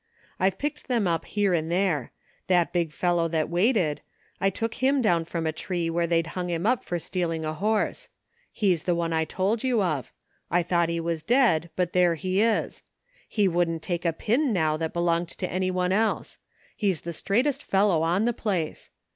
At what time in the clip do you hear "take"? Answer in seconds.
13.83-14.03